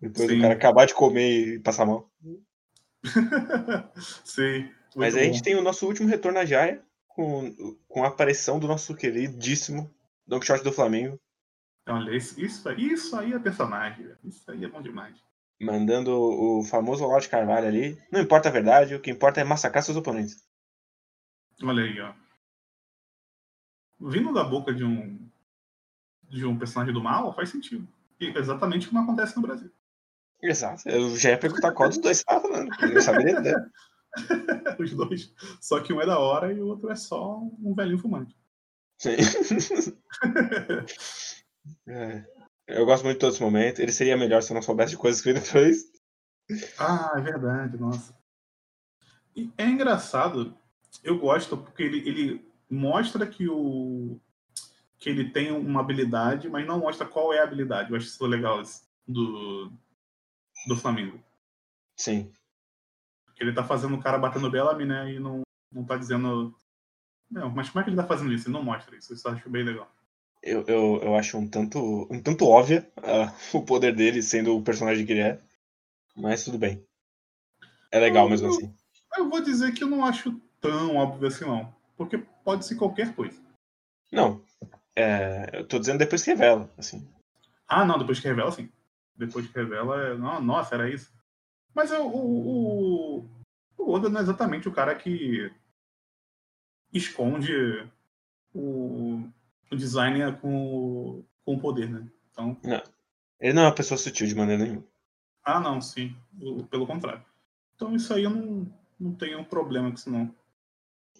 [0.00, 0.36] Depois Sim.
[0.36, 2.08] do cara acabar de comer e passar mal.
[4.24, 4.70] Sim.
[4.94, 7.52] Mas aí a gente tem o nosso último retorno à Jaya, com,
[7.88, 9.92] com a aparição do nosso queridíssimo
[10.24, 11.20] Don Quixote do Flamengo.
[11.88, 14.08] Olha, isso, isso, isso aí é personagem.
[14.22, 15.16] Isso aí é bom demais
[15.62, 17.98] mandando o famoso Olavo de Carvalho ali.
[18.10, 20.44] Não importa a verdade, o que importa é massacrar seus oponentes.
[21.62, 22.12] Olha aí, ó.
[24.00, 25.30] Vindo da boca de um
[26.28, 27.86] de um personagem do mal, faz sentido.
[28.18, 29.70] E é exatamente como acontece no Brasil.
[30.42, 30.88] Exato.
[30.88, 32.70] Eu já ia perguntar qual dos dois você tava falando.
[32.82, 33.52] Eu saberia né?
[34.80, 35.32] Os dois.
[35.60, 38.36] Só que um é da hora e o outro é só um velhinho fumante.
[38.98, 39.16] Sim.
[41.86, 42.24] é.
[42.66, 43.80] Eu gosto muito de todo esse momento.
[43.80, 45.84] Ele seria melhor se eu não soubesse de coisas que ele fez.
[46.78, 48.16] Ah, é verdade, nossa.
[49.34, 50.56] E é engraçado.
[51.02, 54.20] Eu gosto porque ele, ele mostra que o
[54.98, 57.90] que ele tem uma habilidade, mas não mostra qual é a habilidade.
[57.90, 58.62] Eu acho isso legal
[59.06, 59.72] do,
[60.68, 61.20] do Flamengo.
[61.96, 62.32] Sim.
[63.24, 65.12] Porque ele tá fazendo o cara batendo Bellamy, né?
[65.12, 66.54] E não, não tá dizendo.
[67.28, 68.46] Não, mas como é que ele tá fazendo isso?
[68.46, 69.12] Ele não mostra isso.
[69.12, 69.90] Isso eu acho bem legal.
[70.42, 74.62] Eu, eu, eu acho um tanto, um tanto óbvio uh, o poder dele sendo o
[74.62, 75.40] personagem que ele é.
[76.16, 76.84] Mas tudo bem.
[77.90, 78.74] É legal eu, mesmo assim.
[79.16, 81.74] Eu vou dizer que eu não acho tão óbvio assim, não.
[81.96, 83.40] Porque pode ser qualquer coisa.
[84.10, 84.42] Não.
[84.96, 87.06] É, eu tô dizendo depois que revela, assim.
[87.66, 88.70] Ah, não, depois que revela, sim.
[89.16, 90.14] Depois que revela, é...
[90.14, 91.12] nossa, era isso.
[91.74, 93.30] Mas o, o,
[93.78, 95.50] o Oda não é exatamente o cara que
[96.92, 97.52] esconde
[98.54, 99.26] o,
[99.72, 102.06] o design com, com o poder, né?
[102.30, 102.56] Então...
[102.62, 102.82] Não.
[103.40, 104.84] Ele não é uma pessoa sutil de maneira nenhuma.
[105.44, 106.14] Ah, não, sim.
[106.70, 107.24] Pelo contrário.
[107.74, 110.32] Então isso aí eu não, não tenho problema com isso, não.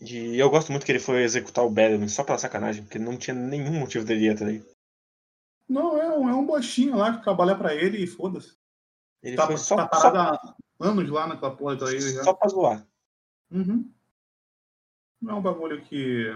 [0.00, 3.16] E eu gosto muito que ele foi executar o Bellamy só pela sacanagem, porque não
[3.16, 4.64] tinha nenhum motivo dele ir até aí.
[5.68, 8.56] Não, é um, é um bochinho lá que trabalha pra ele e foda-se.
[9.22, 10.54] Ele tá, foi só, tá parado só...
[10.80, 12.22] há anos lá naquela porra pra ele já.
[12.22, 12.86] Só pra zoar.
[13.50, 13.90] Uhum.
[15.20, 16.32] Não é um bagulho que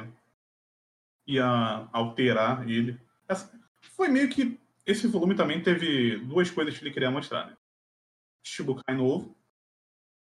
[1.27, 2.99] ia alterar ele.
[3.29, 3.51] Essa...
[3.81, 4.59] Foi meio que.
[4.85, 7.57] Esse volume também teve duas coisas que ele queria mostrar, né?
[8.45, 9.37] Shibukai novo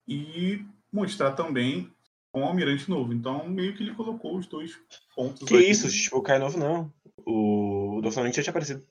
[0.08, 1.94] e mostrar também
[2.32, 3.14] o Almirante novo.
[3.14, 4.80] Então, meio que ele colocou os dois
[5.14, 5.48] pontos.
[5.48, 5.70] Que aqui.
[5.70, 6.94] isso, Shibukai novo não.
[7.26, 8.86] O, o do já tinha aparecido.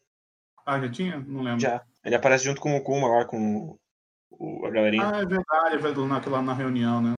[0.66, 1.20] Ah, já tinha?
[1.20, 1.60] Não lembro.
[1.60, 1.82] Já.
[2.04, 3.78] Ele aparece junto com o Kuma lá, com
[4.30, 5.08] o, a galerinha.
[5.08, 7.14] Ah, é verdade, é verdade, naquela, na reunião, né?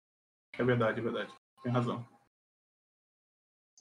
[0.56, 1.32] É verdade, é verdade.
[1.62, 2.06] Tem razão.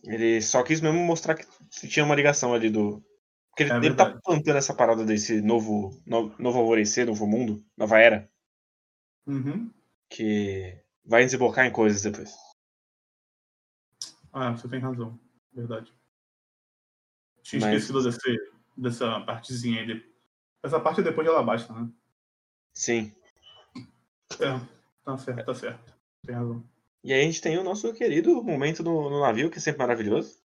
[0.03, 1.45] Ele só quis mesmo mostrar que
[1.87, 3.03] tinha uma ligação ali do.
[3.49, 7.63] Porque ele, é ele tá plantando essa parada desse novo, novo, novo alvorecer, novo mundo,
[7.75, 8.29] nova era.
[9.25, 9.71] Uhum.
[10.09, 12.35] Que vai desembocar em coisas depois.
[14.31, 15.19] Ah, você tem razão.
[15.51, 15.91] Verdade.
[17.41, 17.73] Tinha Mas...
[17.73, 20.05] esquecido desse, dessa partezinha aí.
[20.61, 21.89] Essa parte depois ela basta, né?
[22.73, 23.15] Sim.
[24.39, 24.59] É,
[25.03, 25.95] tá certo, tá certo.
[26.25, 26.63] Tem razão.
[27.07, 29.79] E aí a gente tem o nosso querido momento no, no navio, que é sempre
[29.79, 30.41] maravilhoso.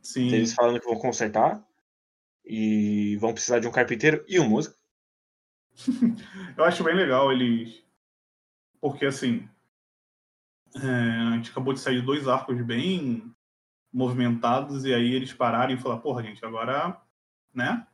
[0.00, 0.32] Sim.
[0.32, 1.66] Eles falando que vão consertar.
[2.44, 4.78] E vão precisar de um carpinteiro e um músico.
[6.56, 7.82] Eu acho bem legal eles.
[8.80, 9.48] Porque assim.
[10.76, 10.80] É,
[11.26, 13.34] a gente acabou de sair de dois arcos bem
[13.92, 17.02] movimentados, e aí eles pararam e falaram, porra, gente, agora,
[17.52, 17.84] né?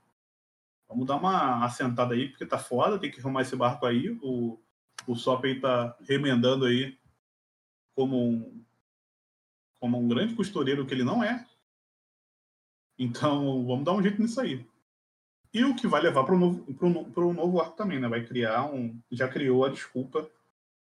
[0.86, 4.10] Vamos dar uma assentada aí, porque tá foda, tem que arrumar esse barco aí.
[4.20, 4.60] O,
[5.06, 6.98] o Sop aí tá remendando aí
[7.96, 8.62] como um,
[9.80, 11.44] como um grande costureiro que ele não é.
[12.98, 14.64] Então, vamos dar um jeito nisso aí.
[15.52, 18.08] E o que vai levar para o novo, pro, pro novo arco também, né?
[18.08, 18.96] Vai criar um.
[19.10, 20.30] Já criou a desculpa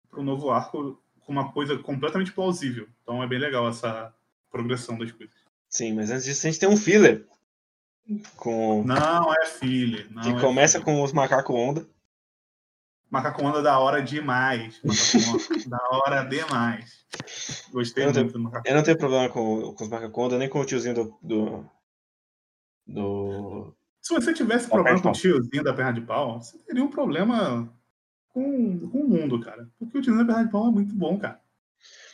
[0.08, 2.88] para o novo arco com uma coisa completamente plausível.
[3.02, 4.14] Então é bem legal essa
[4.50, 5.34] progressão das coisas.
[5.68, 7.26] Sim, mas antes disso a gente tem um filler.
[8.36, 8.84] Com...
[8.84, 10.06] Não é filler.
[10.12, 10.84] Não que é começa filler.
[10.84, 11.88] com os macacos onda.
[13.12, 14.80] Macaco onda da hora demais.
[15.68, 17.04] da hora demais.
[17.70, 18.66] Gostei eu muito tenho, do macaco.
[18.66, 21.18] Eu não tenho problema com, com os macacos onda, nem com o tiozinho do.
[21.22, 21.64] do,
[22.86, 23.76] do...
[24.00, 27.70] Se você tivesse problema com o tiozinho da perna de pau, você teria um problema
[28.30, 29.68] com, com o mundo, cara.
[29.78, 31.38] Porque o tiozinho da perna de pau é muito bom, cara.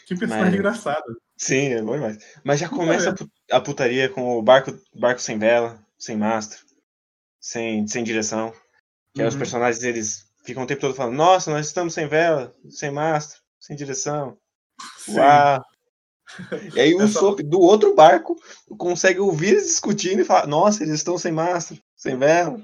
[0.04, 0.54] Que personagem Mas...
[0.54, 1.20] engraçado.
[1.36, 2.18] Sim, é bom demais.
[2.42, 3.14] Mas já começa
[3.50, 3.54] é.
[3.54, 6.58] a putaria com o barco, barco sem vela, sem mastro,
[7.38, 8.50] sem, sem direção.
[9.14, 9.26] Que uhum.
[9.26, 12.90] aí os personagens eles ficam o tempo todo falando: Nossa, nós estamos sem vela, sem
[12.90, 14.36] mastro, sem direção.
[14.98, 15.16] Sim.
[15.16, 15.64] Uau!
[16.74, 17.20] E aí o Essa...
[17.20, 18.36] Sop do outro barco
[18.76, 22.60] consegue ouvir eles discutindo e falar: Nossa, eles estão sem mastro, sem vela,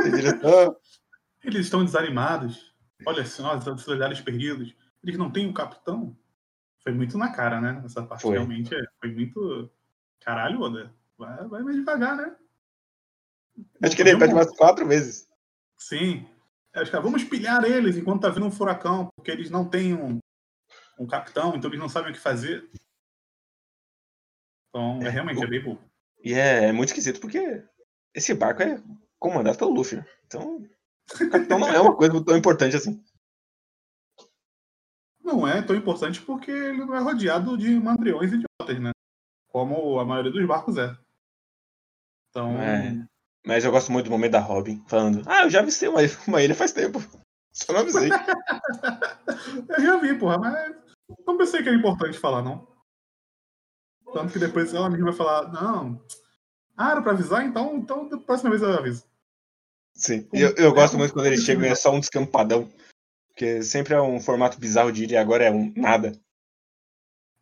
[0.00, 0.76] sem direção.
[1.42, 2.74] Eles estão desanimados.
[3.06, 4.74] Olha só, os olhares perdidos.
[5.02, 6.16] Eles não têm um capitão
[6.88, 7.82] foi muito na cara, né?
[7.84, 8.32] Essa parte foi.
[8.32, 9.70] realmente é, foi muito.
[10.20, 10.90] Caralho, Oda.
[11.18, 12.34] Vai, vai mais devagar, né?
[13.82, 15.28] Acho que ele repete mais quatro vezes.
[15.76, 16.26] Sim.
[16.84, 20.18] Que ah, vamos pilhar eles enquanto tá vindo um furacão, porque eles não têm um,
[20.98, 22.68] um capitão, então eles não sabem o que fazer.
[24.68, 25.82] Então, é, é realmente, é bem burro.
[26.22, 27.64] E é, é, muito esquisito, porque
[28.14, 28.82] esse barco é
[29.18, 30.04] comandado pelo Luffy.
[30.26, 30.62] Então,
[31.14, 33.02] o capitão não é uma coisa tão importante assim
[35.28, 38.90] não é tão importante porque ele não é rodeado de mandriões idiotas, né?
[39.48, 40.96] Como a maioria dos barcos é.
[42.30, 43.06] Então, é.
[43.46, 46.42] Mas eu gosto muito do momento da Robin falando: Ah, eu já avistei uma, uma
[46.42, 47.00] ilha faz tempo.
[47.52, 48.10] Só não avisei.
[49.68, 50.76] eu já vi, porra, mas
[51.26, 52.66] não pensei que era importante falar, não.
[54.12, 56.00] Tanto que depois ela mesma vai falar: Não,
[56.76, 57.44] ah, era pra avisar?
[57.44, 59.04] Então, então da próxima vez eu aviso.
[59.94, 62.70] Sim, eu, eu gosto muito quando eles chegam e é só um descampadão.
[63.28, 66.12] Porque sempre é um formato bizarro de ilha e agora é um nada.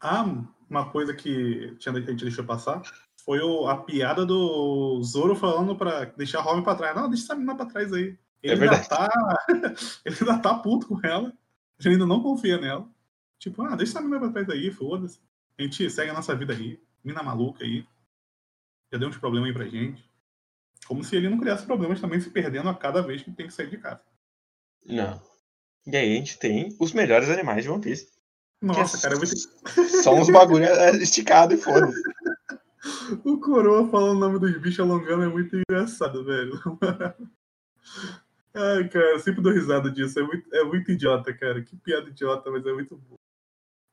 [0.00, 0.24] Ah,
[0.68, 2.82] uma coisa que a gente deixou passar
[3.26, 6.94] foi o, a piada do Zoro falando pra deixar a Robin pra trás.
[6.94, 8.16] Não, deixa essa menina pra trás aí.
[8.40, 9.08] Ele, é ainda, tá,
[10.06, 11.32] ele ainda tá puto com ela.
[11.80, 12.88] Ele ainda não confia nela.
[13.36, 15.18] Tipo, ah, deixa essa menina pra trás aí, foda-se.
[15.58, 16.80] A gente segue a nossa vida aí.
[17.02, 17.84] Mina maluca aí.
[18.92, 20.08] Já deu uns problemas aí pra gente.
[20.86, 23.52] Como se ele não criasse problemas também se perdendo a cada vez que tem que
[23.52, 24.02] sair de casa.
[24.84, 25.20] Não.
[25.84, 28.08] E aí a gente tem os melhores animais de One Piece.
[28.62, 30.02] Nossa, é cara, eu vou ter...
[30.02, 30.64] Só uns bagulho
[31.02, 31.90] esticado e foda.
[33.24, 36.60] O coroa falando o nome dos bichos alongando é muito engraçado, velho.
[38.54, 40.18] Ai, cara, sempre dou risada disso.
[40.18, 41.62] É muito, é muito idiota, cara.
[41.62, 43.16] Que piada idiota, mas é muito bom.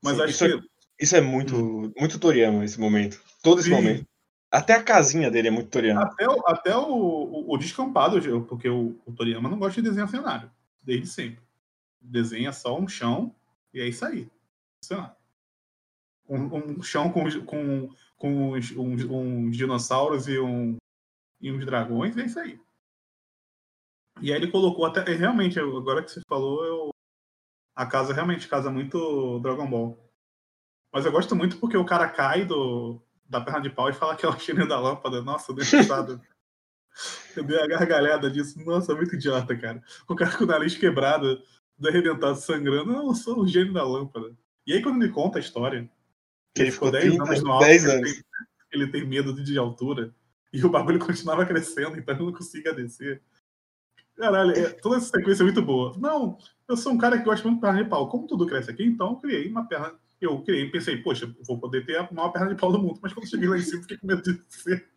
[0.02, 0.68] Mas Sim, acho isso, é que.
[1.00, 3.22] Isso é muito, muito Toriyama, esse momento.
[3.42, 3.76] Todo esse Sim.
[3.76, 4.08] momento.
[4.50, 6.04] Até a casinha dele é muito Toriyama.
[6.04, 10.08] Até o, até o, o, o descampado, porque o, o, Toriyama não gosta de desenhar
[10.08, 10.50] cenário.
[10.82, 11.44] Desde sempre.
[12.00, 13.36] Desenha só um chão
[13.74, 14.30] e é isso aí.
[14.82, 15.16] Cenário.
[16.30, 17.90] Um, um chão com, com,
[18.24, 20.78] com uns, uns, uns, dinossauros e, um,
[21.42, 22.58] e uns dragões, e é isso aí.
[24.22, 25.04] E aí ele colocou até.
[25.14, 26.90] Realmente, agora que você falou, eu,
[27.76, 30.00] a casa realmente casa muito Dragon Ball.
[30.90, 34.16] Mas eu gosto muito porque o cara cai do, da perna de pau e fala
[34.16, 35.22] que é o gênio da lâmpada.
[35.22, 35.66] Nossa, dei
[37.36, 38.58] Eu dei a gargalhada disso.
[38.64, 39.84] Nossa, muito idiota, cara.
[40.08, 41.44] O cara com o nariz quebrado,
[41.86, 42.94] arrebentado, sangrando.
[42.94, 44.34] Não, eu sou o gênio da lâmpada.
[44.66, 45.92] E aí, quando ele conta a história,
[46.62, 48.10] ele, ficou 10 anos no alto, 10 anos.
[48.10, 48.24] Ele, tem,
[48.72, 50.14] ele tem medo de altura.
[50.52, 53.22] E o bagulho continuava crescendo, então ele não conseguia descer.
[54.16, 55.96] Caralho, é, toda essa sequência é muito boa.
[55.98, 56.38] Não,
[56.70, 58.08] eu sou um cara que gosta muito de perna de pau.
[58.08, 61.86] Como tudo cresce aqui, então eu criei uma perna eu criei, pensei, poxa, vou poder
[61.86, 63.98] ter a maior perna de pau do mundo, mas quando cheguei lá em cima, fiquei
[63.98, 64.88] com medo de ser.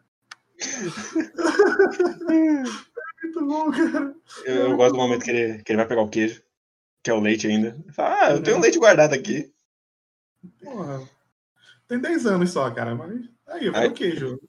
[2.30, 2.62] é
[3.22, 4.14] muito bom, cara.
[4.44, 6.42] Eu, eu gosto do momento que ele, que ele vai pegar o queijo,
[7.02, 7.76] que é o leite ainda.
[7.92, 9.52] Fala, ah, eu tenho um leite guardado aqui.
[10.62, 11.15] Porra.
[11.88, 13.28] Tem 10 anos só, cara, mas.
[13.46, 14.40] Aí, eu o queijo.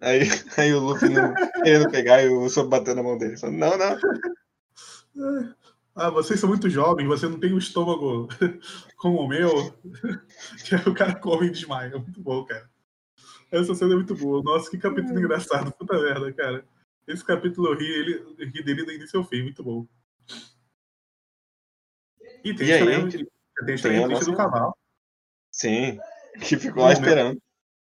[0.00, 0.20] Aí,
[0.58, 3.36] aí o Luffy não querendo pegar e o Usopp batendo na mão dele.
[3.36, 5.54] Falando, não, não.
[5.94, 8.28] Ah, vocês são muito jovens, você não tem um estômago
[8.96, 9.50] como o meu.
[10.64, 11.94] que o cara come e desmaia.
[11.94, 12.68] É muito bom, cara.
[13.50, 14.42] Essa cena é muito boa.
[14.42, 15.20] Nossa, que capítulo é.
[15.20, 15.70] engraçado.
[15.72, 16.64] Puta merda, cara.
[17.06, 19.42] Esse capítulo eu ri, ele, ri dele do início ao fim.
[19.42, 19.86] Muito bom.
[22.42, 23.26] E tem, e aí, tem,
[23.66, 24.30] tem, tem a nossa...
[24.30, 24.74] do cavalo.
[25.50, 25.98] Sim,
[26.40, 27.02] que ficou no lá momento...
[27.02, 27.42] esperando.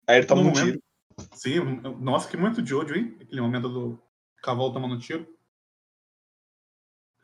[0.08, 0.66] Aí ele toma no um momento...
[0.66, 0.84] tiro.
[1.34, 1.60] Sim,
[2.02, 3.18] nossa, que momento de ódio, hein?
[3.22, 4.00] Aquele momento do
[4.42, 5.26] cavalo tomando tiro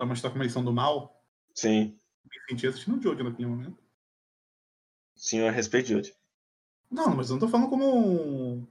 [0.02, 1.24] pra mostrar como eles são do mal.
[1.54, 2.00] Sim.
[2.26, 3.78] Me senti assistindo o Jojo naquele momento.
[5.16, 6.12] Sim, eu respeito Jojo.
[6.90, 8.68] Não, mas eu não tô falando como,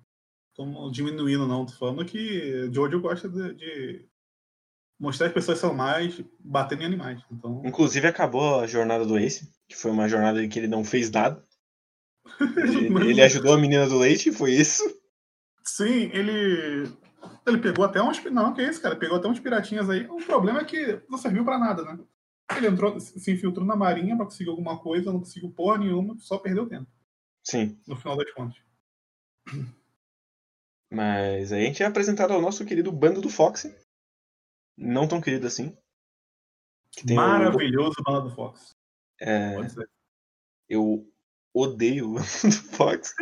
[0.57, 1.67] como diminuindo, não.
[1.67, 4.09] Tô falando que Jojo gosta de, de
[4.99, 7.23] mostrar as pessoas são mais batendo em animais.
[7.31, 7.63] Então...
[7.65, 11.11] Inclusive acabou a jornada do Ace, que foi uma jornada em que ele não fez
[11.13, 11.47] nada.
[12.41, 14.83] Ele, ele ajudou a menina do leite e foi isso.
[15.65, 16.91] Sim, ele
[17.47, 18.23] ele pegou até uns.
[18.25, 18.97] Não, que é isso, cara?
[18.97, 20.07] Pegou até uns piratinhas aí.
[20.07, 21.99] O problema é que não serviu para nada, né?
[22.57, 26.39] Ele entrou, se infiltrou na marinha para conseguir alguma coisa, não conseguiu porra nenhuma, só
[26.39, 26.91] perdeu tempo.
[27.45, 27.79] Sim.
[27.87, 28.59] No final das contas.
[30.91, 33.73] Mas aí a gente é apresentado ao nosso querido bando do Fox.
[34.77, 35.77] Não tão querido assim.
[37.05, 38.75] Maravilhoso o bando do Fox.
[39.21, 39.57] É...
[40.69, 41.10] Eu
[41.55, 43.15] odeio o do Fox.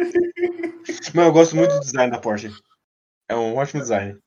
[1.15, 2.51] Mas eu gosto muito do design da Porsche.
[3.29, 4.19] É um ótimo design.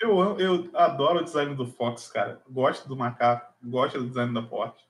[0.00, 2.42] Eu, eu adoro o design do Fox, cara.
[2.48, 4.84] Gosto do macaco, gosto do design da Porsche.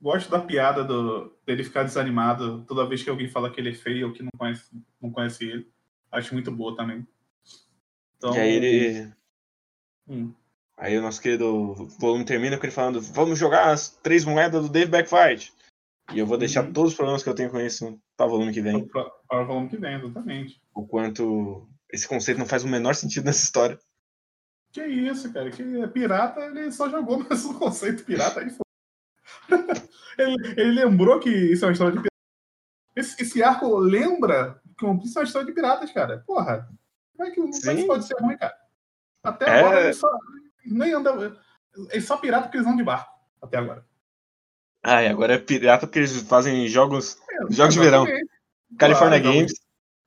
[0.00, 3.74] Gosto da piada do, dele ficar desanimado toda vez que alguém fala que ele é
[3.74, 4.70] feio ou que não conhece,
[5.00, 5.72] não conhece ele.
[6.12, 7.06] Acho muito boa também.
[8.16, 9.12] Então, e aí ele.
[10.06, 10.32] Hum.
[10.76, 14.68] Aí o nosso querido volume termina com ele falando: vamos jogar as três moedas do
[14.68, 15.52] Dave Backfight.
[16.12, 16.72] E eu vou deixar uhum.
[16.72, 18.86] todos os problemas que eu tenho com isso para o volume que vem.
[18.88, 20.60] Para o volume que vem, exatamente.
[20.74, 23.78] O quanto esse conceito não faz o menor sentido nessa história.
[24.72, 25.50] Que isso, cara?
[25.50, 28.54] Que é pirata, ele só jogou mais um conceito pirata aí.
[30.18, 32.08] ele, ele lembrou que isso é uma história de pirata.
[32.96, 36.24] Esse, esse arco lembra que isso é uma história de piratas, cara.
[36.26, 36.68] Porra.
[37.16, 38.56] Como é que, como é pode ser ruim, cara?
[39.22, 39.60] Até é...
[39.60, 40.08] agora ele só,
[40.64, 41.36] nem anda.
[41.90, 43.12] Ele só pirata porque eles andam de barco.
[43.40, 43.87] Até agora.
[44.82, 48.06] Ah, e agora é pirata porque eles fazem jogos, é, jogos de verão.
[48.78, 49.52] California claro, Games.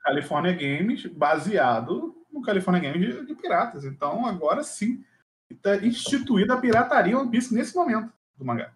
[0.01, 3.83] California Games, baseado no California Games de, de piratas.
[3.83, 5.03] Então, agora sim,
[5.49, 8.73] está instituída a pirataria One Piece nesse momento do mangá.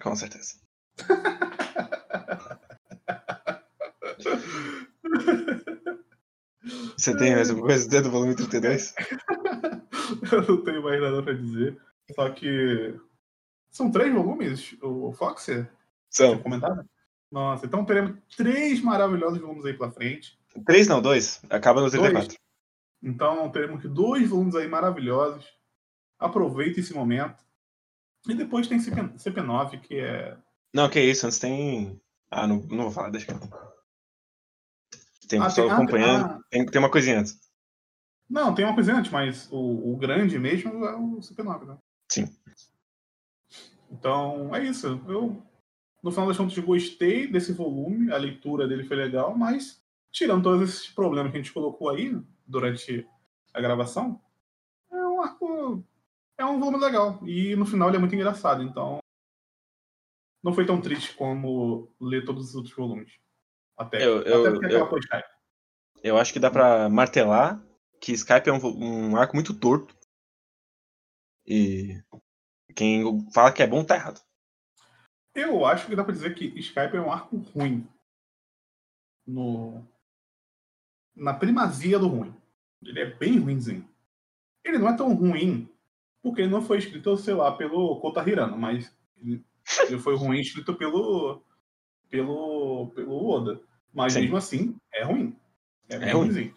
[0.00, 0.54] Com certeza.
[6.96, 8.94] Você tem mais alguma coisa dizer do volume 32?
[10.32, 11.80] Eu não tenho mais nada pra dizer.
[12.14, 12.94] Só que.
[13.78, 15.70] São três volumes, o Foxer?
[16.10, 16.36] São.
[16.42, 16.84] Comentado?
[17.30, 20.36] Nossa, então teremos três maravilhosos volumes aí pela frente.
[20.66, 21.40] Três não, dois.
[21.48, 22.26] Acaba no 34.
[22.26, 22.38] Dois.
[23.00, 25.46] Então teremos dois volumes aí maravilhosos.
[26.18, 27.44] Aproveite esse momento.
[28.28, 30.36] E depois tem CP, CP9, que é.
[30.74, 32.00] Não, que isso, antes tem.
[32.28, 33.32] Ah, não, não vou falar, deixa que
[35.28, 36.24] Tem um Ah, pessoal tem- ah, acompanhando.
[36.24, 36.40] ah.
[36.50, 37.38] Tem, tem uma coisinha antes.
[38.28, 41.78] Não, tem uma coisa antes, mas o, o grande mesmo é o CP9, né?
[42.10, 42.28] Sim.
[43.90, 44.86] Então, é isso.
[45.08, 45.42] Eu,
[46.02, 49.82] no final das contas, gostei desse volume, a leitura dele foi legal, mas,
[50.12, 53.06] tirando todos esses problemas que a gente colocou aí durante
[53.54, 54.20] a gravação,
[54.90, 55.84] é um arco.
[56.38, 57.18] É um volume legal.
[57.26, 58.98] E no final ele é muito engraçado, então.
[60.42, 63.12] Não foi tão triste como ler todos os outros volumes.
[63.76, 65.26] Até, Eu- eu- até porque aquela eu- postagem.
[66.02, 67.60] Eu acho que dá pra martelar
[68.00, 69.96] que Skype é um, um arco muito torto.
[71.44, 72.00] E
[72.78, 74.20] quem fala que é bom tá errado.
[75.34, 77.84] Eu acho que dá pra dizer que Skype é um arco ruim.
[79.26, 79.84] No...
[81.16, 82.32] Na primazia do ruim.
[82.80, 83.88] Ele é bem ruimzinho.
[84.64, 85.68] Ele não é tão ruim
[86.22, 89.44] porque ele não foi escrito, sei lá, pelo Kota Hirano, mas ele,
[89.88, 91.42] ele foi ruim escrito pelo,
[92.08, 93.60] pelo, pelo Oda.
[93.92, 94.20] Mas Sim.
[94.20, 95.36] mesmo assim, é ruim.
[95.88, 96.26] É, bem ruim.
[96.26, 96.56] ruimzinho.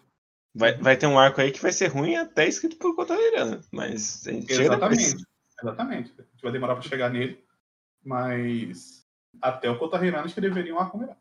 [0.54, 3.60] Vai, vai ter um arco aí que vai ser ruim até escrito por Cotadeirana.
[3.72, 4.52] Mas a gente.
[4.52, 5.31] Exatamente.
[5.62, 6.12] Exatamente.
[6.18, 7.42] A gente vai demorar pra chegar nele,
[8.04, 9.06] mas
[9.40, 11.16] até o Kota Hirano escreveria um arco melhor.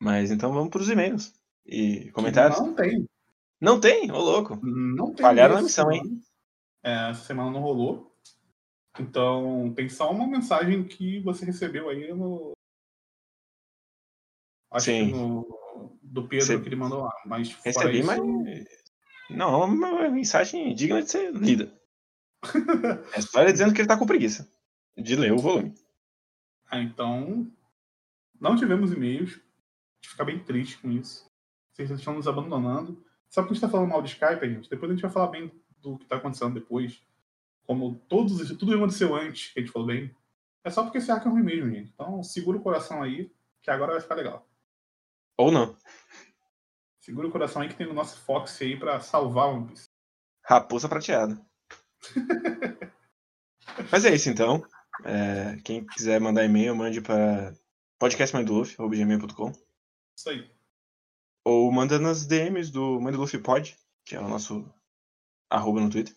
[0.00, 1.32] Mas então vamos pros e-mails.
[1.64, 2.60] E comentários.
[2.60, 3.08] Não tem.
[3.60, 4.58] Não tem, ô louco.
[4.62, 5.24] Não tem.
[5.24, 6.20] Falharam na missão, hein?
[6.82, 8.14] É, essa semana não rolou.
[8.98, 12.52] Então, tem só uma mensagem que você recebeu aí no.
[14.70, 15.06] Acho Sim.
[15.06, 15.66] que no.
[16.02, 17.12] Do Pedro que ele mandou lá.
[17.26, 18.20] Mas Recebi, isso, mas.
[19.28, 21.72] Não, é uma mensagem digna de ser lida.
[23.14, 24.50] É só ele dizendo que ele tá com preguiça
[24.96, 25.74] de ler o volume.
[26.70, 27.50] Ah, então.
[28.40, 29.32] Não tivemos e-mails.
[29.32, 31.30] A gente fica bem triste com isso.
[31.72, 33.02] Vocês estão nos abandonando.
[33.28, 34.70] Sabe que a gente tá falando mal de Skype, gente?
[34.70, 37.02] Depois a gente vai falar bem do que tá acontecendo depois.
[37.64, 40.14] Como todos, tudo aconteceu antes, que a gente falou bem.
[40.64, 41.90] É só porque esse arco é ruim mesmo, gente.
[41.92, 43.30] Então segura o coração aí,
[43.62, 44.48] que agora vai ficar legal.
[45.36, 45.76] Ou não.
[47.00, 49.84] Segura o coração aí que tem o nosso Fox aí pra salvar o One Piece.
[50.42, 51.40] Raposa prateada.
[53.90, 54.64] Mas é isso então.
[55.04, 57.54] É, quem quiser mandar e-mail, mande para
[57.98, 59.52] podcastmãedoluff.gmail.com
[60.16, 60.50] Isso aí.
[61.44, 64.66] ou manda nas DMs do Luffy Pod, que é o nosso
[65.50, 66.14] arroba no Twitter.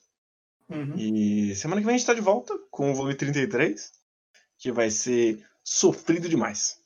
[0.70, 0.96] Uhum.
[0.96, 3.92] E semana que vem a gente tá de volta com o volume 33,
[4.58, 6.80] que vai ser sofrido demais.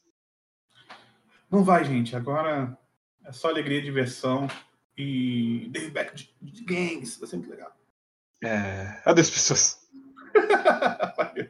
[1.52, 2.16] Não vai, gente.
[2.16, 2.78] Agora
[3.26, 4.48] é só alegria, diversão
[4.98, 7.20] e Dave Back de, de gangs.
[7.20, 7.76] Vai ser muito legal.
[8.44, 9.02] É...
[9.06, 9.80] Adeus, pessoas.
[11.18, 11.43] Valeu.